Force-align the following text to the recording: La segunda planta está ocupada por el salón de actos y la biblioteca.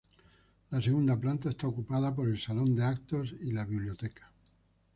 La 0.71 0.81
segunda 0.81 1.15
planta 1.15 1.47
está 1.51 1.67
ocupada 1.67 2.11
por 2.15 2.27
el 2.27 2.39
salón 2.39 2.75
de 2.75 2.83
actos 2.83 3.35
y 3.39 3.51
la 3.51 3.65
biblioteca. 3.65 4.31